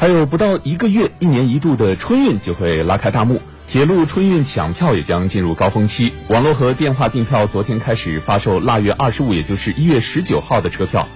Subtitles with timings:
[0.00, 6.14] 还有不到一个月，一年一度的春运就会拉开大幕，铁路春运抢票也将进入高峰期。
[6.28, 11.06] 网络和电话订票昨天开始发售腊月二十五，也就是一月十九号的车票。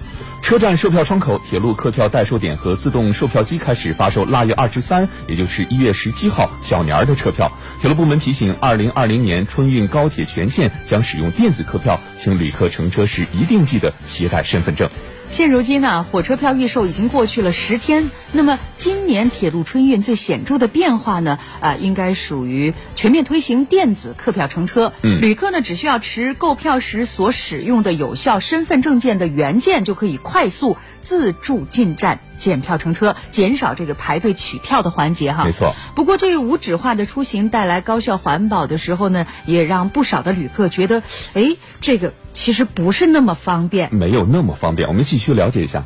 [0.43, 7.51] 车站售票窗口、铁路客票代售点和自动售票机开始发售腊月二十三，也就是一月十七号小年儿的车票。
[7.81, 14.87] 铁路部门提醒，二零二零年春运高铁全线将使用电子客票，请旅客乘车时一定记得携带身份证。
[15.31, 18.09] 现如今呢，火车票预售已经过去了十天。
[18.31, 24.93] 那么今年铁路春运最显著的变化呢，啊，应该属于全面推行电子客票乘车。
[25.01, 35.45] 嗯，旅客呢只需要持购票时所使用的有效身份证件的原件，就可以快速自助进站检票乘车，减少这个排队取票的环节哈。
[35.45, 35.75] 没错。
[35.95, 41.03] 不过这个无纸化的出行带来高效环保的时候呢，也让不少的旅客觉得，
[41.35, 42.11] 哎，这个。
[42.33, 44.89] 其实不是那么方便，没有那么方便。
[44.89, 45.85] 我们继续了解一下，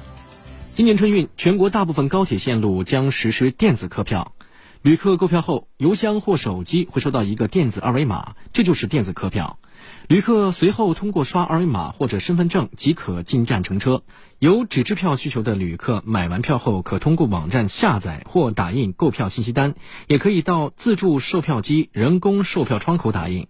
[0.73, 4.33] 今年春运，全国大部分高铁线路将实施电子客票。
[4.81, 9.59] 旅客购票后，邮箱或手机会收到一个电子二维码，这就是电子客票。
[10.07, 14.03] 旅客随后通过刷二维码或者身份证即可进站乘车。
[14.39, 19.75] 有纸质票需求的旅客，买完票后可通过网站下载或打印购票信息单，
[20.07, 23.47] 也可以到自助售票机人工售票窗口打印。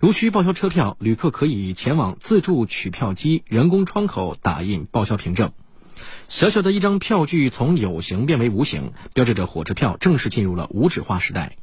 [0.00, 5.52] 如需报销车票，旅客可以前往自助取票机人工窗口打印报销凭证。
[6.28, 11.56] 小小的一张票据从有形变为无形，标志着火车票正式进入了无纸化时代。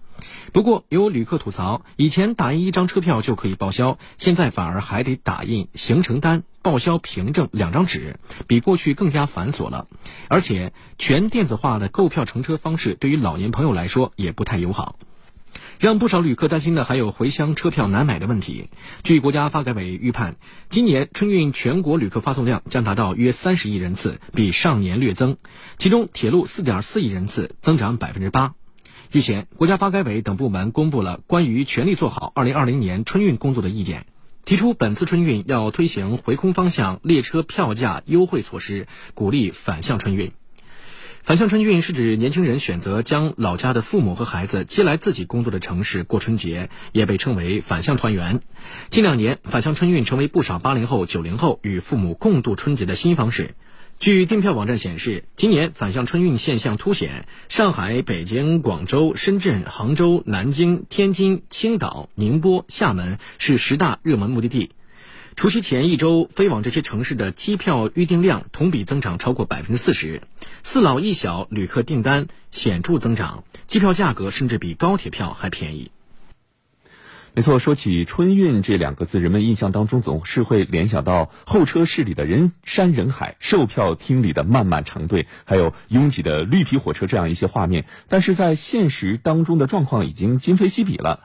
[0.51, 9.87] 不过，有旅客吐槽，以前打印一张车票就可以报销，现在反而还得打印行程单、报销凭证两张纸，比过去更加繁琐了。
[10.27, 14.97] 而且，全电子化的购票乘车方式对于老年朋友来说也不太友好。
[15.79, 18.69] 让不少旅客担心的还有回乡车票难买的问题。
[19.03, 20.35] 据国家发改委预判，
[20.69, 25.37] 今年春运全国旅客发送量将达到约三十亿人次，比上年略增，
[25.77, 28.53] 其中铁路四点四亿人次，增长百分之八。
[29.11, 34.05] 日前，国家发改委等部门公布了关于全力做好二零二零年春运工作的意见，
[34.45, 40.31] 提出本次春运要推行回空方向列车票价优惠措施，鼓励反向春运。
[41.29, 48.41] 返乡春运是指年轻人选择将老家的父母和孩子接来自己工作的城市过春节，也被称为返乡团圆。
[48.89, 53.53] 近两年，返乡春运成为不少八零后、九零后与父母共度春节的新方式。
[53.99, 64.71] 据订票网站显示，今年返乡春运现象凸显，上海、北京、广州、深圳、杭州、南京、天津、青岛、宁波、厦门是十大热门目的地。
[65.39, 70.21] 除夕前一周飞往这些城市的机票预订量同比增长超过百分之四十，
[70.63, 75.91] 四老一小旅客订单显著增长，机票价格甚至比高铁票还便宜。
[77.33, 87.85] 没错，说起春运这两个字，人们印象当中总是会联想到候车室里的人山人海、售票厅里的漫漫长队，还有拥挤的绿皮火车这样一些画面。
[88.09, 91.21] 但是在现实当中的状况已经今非昔比了，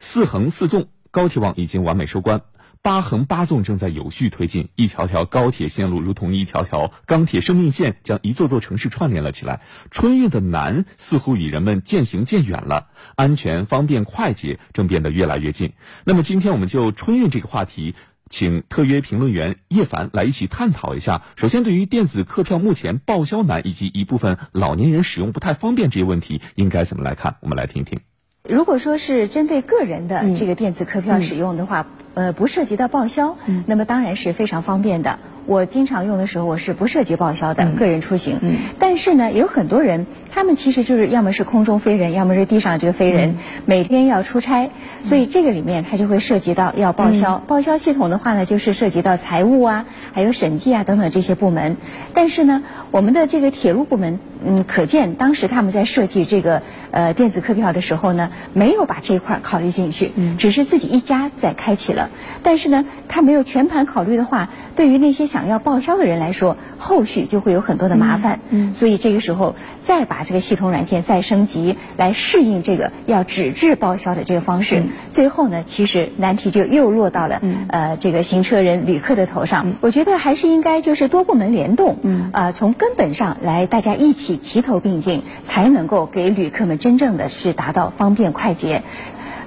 [0.00, 2.42] 四横四纵高铁网已经完美收官。
[2.82, 9.60] 八横八纵正在有序推进，一条条高铁线路如同一条条钢铁生命线，将一座座城市串联了起来。
[9.92, 15.74] 春运的难似乎与人们渐行渐远了，安全、方便、快捷正变得越来越近。
[16.04, 17.94] 那么今天我们就春运这个话题，
[18.28, 21.22] 请特约评论员叶凡来一起探讨一下。
[21.36, 27.36] 首先，对于电子客票目前报销难以及一部分老年人使用不太方便这些问题，应该怎么来看？
[27.42, 28.00] 我们来听听。
[28.42, 33.36] 如果说是针对个人的这个电子客票使用的话，呃，不涉及到报销，
[33.66, 35.18] 那么当然是非常方便的。
[35.44, 38.38] 我经常用的时候，我是不涉及报销的个人出行。
[38.78, 44.70] 但是呢，有很多人，他们其实就是要么是空中飞人，要么是地上这个飞人，每天要出差，
[45.02, 47.38] 所以这个里面它就会涉及到要报销。
[47.38, 51.76] 报销系统的话呢，就是涉及到财务啊，还有审计啊等等这些部门。
[52.14, 52.62] 但是呢，
[52.92, 54.20] 我们的这个铁路部门。
[54.44, 62.10] 嗯，可见当时他们在设计这个呃电子客票的时候呢，没有把这一块考虑进去，只是自己一家在开启了。
[62.42, 68.40] 但是呢，他没有全盘考虑的话，对于那些想要报销的人来说，后续就会有很多的麻烦。
[68.50, 74.82] 嗯，所以这个时候再把这个系统软件再升级，来适应这个要纸质报销的这个方式。
[75.12, 79.74] 最后呢，其实难题就又落到了呃这个行车人、旅客的头上。
[79.80, 81.98] 我觉得还是应该就是多部门联动，
[82.32, 84.31] 啊，从根本上来大家一起。
[84.36, 88.82] 齐头并进，才能够给旅客们真正的是达到方便快捷。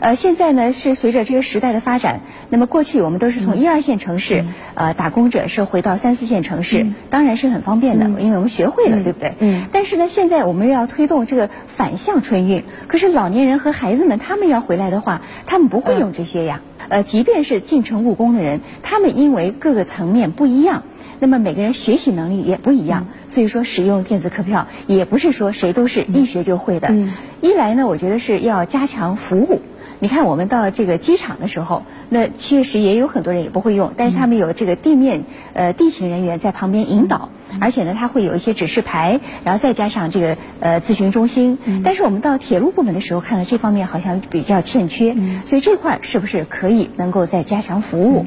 [0.02, 4.46] 呃，现在呢是随着这个时代的发展，那么过去我们都是从一二线城市，
[4.76, 9.34] 呃，打工者是回到三四线城市，当然是很方便的，因为我们学会了，对不对？
[9.40, 9.66] 嗯。
[9.72, 16.62] 但是呢，现在我们又要推动这个反向春运，可是老年人和孩子们他们要回来的话，他们不会用这些呀。
[16.88, 20.84] 呃，即便是进城务工的人，他们因为各个层面不一样。
[21.20, 26.94] 那么每个人学习能力也不一样，所以说使用电子客票也不是说谁都是一学就会的。
[27.42, 29.62] 一来呢，我觉得是要加强服务。
[30.00, 35.24] 你看，我们到这个机场的时候，那确实也有很多人也不会用，但是他们有这个地面
[35.54, 37.30] 呃地勤人员在旁边引导，
[37.62, 41.58] 而且呢，他会有一些指示牌，然后再加上这个呃咨询中心。
[41.86, 45.16] 但是我们到铁路部门的时候，看到这方面好像比较欠缺，
[45.46, 48.26] 所以这块儿是不是可以能够再加强服务？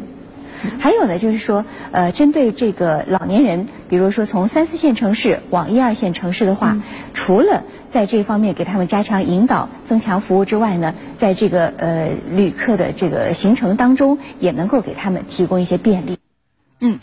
[0.78, 6.82] 还有呢，就是说，呃，针对这个老年人，比如说从三四线城市往一二线城市的话，
[7.14, 16.18] 除了在这方面给他们加强引导、增强服务之外呢，在这个呃旅客的这个行程当中，也能够给他们提供一些便利。
[16.80, 16.98] 嗯。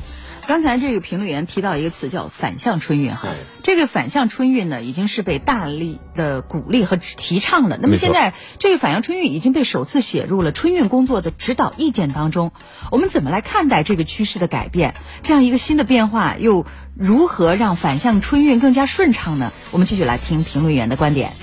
[0.47, 3.29] 刚才这个评论员提到一个词叫反向春运哈，
[3.63, 7.79] 这个反向春运呢已经是被大力的鼓励和提倡的。
[7.81, 12.51] 那么现在这个反向春运已经被首次写入了春运工作的指导意见当中。
[12.91, 14.93] 我们怎么来看待这个趋势的改变？
[15.23, 16.65] 这样一个新的变化又
[16.95, 19.51] 如何让反向春运更加顺畅呢？
[19.71, 21.33] 我们继续来听评论员的观点。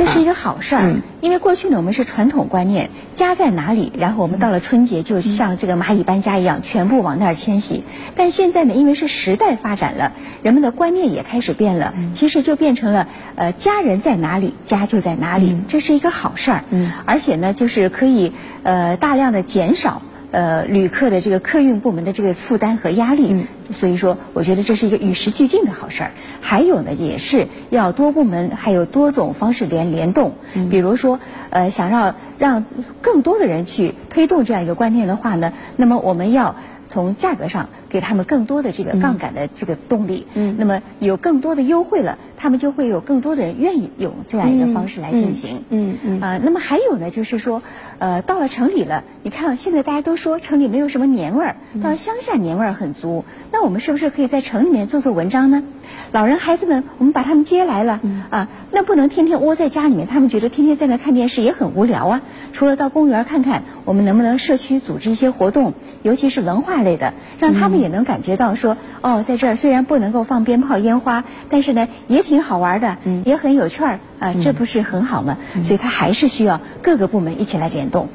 [0.00, 7.84] 这是一个好事儿，因为过去呢，我们是传统观念，家在哪里，然后我们到了春节就像这个蚂蚁搬家一样，全部往那儿迁徙。
[8.16, 16.64] 但现在呢，因为是时代发展了，人们的观念也开始变了，其实就变成了呃，家人在哪里，家就在哪里，这是一个好事儿。
[16.70, 18.32] 嗯，而且呢，就是可以
[18.62, 20.00] 呃大量的减少。
[20.30, 26.12] 呃，旅客的这个客运部门的这个负担和压力，所以说，我觉得这是一个与时俱进的好事儿。
[26.40, 30.34] 还有呢，也是要多部门还有多种方式联联动。
[30.70, 31.18] 比如说，
[31.50, 32.64] 呃，想让让
[33.02, 36.54] 更多的人去推动这样一个观念的话呢，那么我们要
[36.88, 40.26] 从价格上给他们更多的这个杠杆的这个动力。
[40.32, 42.16] 嗯，那么有更多的优惠了。
[42.42, 45.64] 他们就会有更多的人愿意用这样一个方式来进行。
[45.68, 47.60] 嗯嗯啊，那么还有呢，就是说，
[47.98, 53.26] 呃，到了城里了，你看现在大家都说城里没有什么年味儿，到乡下年味儿很足。
[53.52, 55.62] 那我们是不是可以在城里面做做文章呢？
[56.12, 58.00] 老人孩子们，我们把他们接来了
[58.30, 62.22] 啊，那不能天天窝在家里面，他们觉得天天在那看电视也很无聊啊。
[62.54, 72.20] 除了到公园看看，我们能不能社区组织一些活动，尤其是文化类的，让他们也能感觉到说，哦，在这儿虽然不能够放鞭炮烟花，但是呢也。
[72.30, 75.36] 挺好玩的，嗯，也很有趣儿啊，这不是很好吗？
[75.64, 78.10] 所以它还是需要各个部门一起来联动。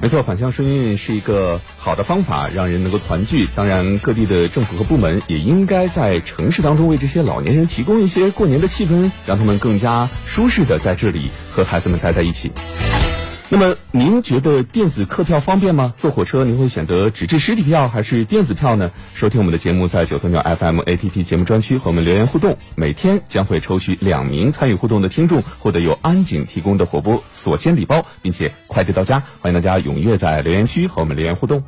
[0.00, 3.46] 没错，反向春运是一个好的方法，让人能够团聚。
[3.54, 12.52] 当然，各地的政府和部门也应该在城市当中为这些老年人提供一些过年的气氛，让他们更加舒适的在这里和孩子们待在一起。
[13.48, 15.94] 那么您觉得电子客票方便吗？
[15.96, 18.90] 坐火车您会选择纸质实体票还是电子票呢？
[19.14, 29.22] 收听我们的节目，在九三九 FM APP 节目专区和我们留言互动，每天将会抽取两名参与互动的听众，获得由安井提供的火锅锁鲜礼包，并且快递到家。
[29.40, 31.62] 欢迎大家踊跃在留言区和我们留言互动。